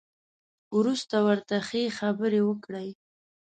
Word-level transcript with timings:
وروسته 0.77 1.15
ورته 1.27 1.55
ښې 1.67 1.85
خبرې 1.99 2.41
وکړئ. 2.45 2.89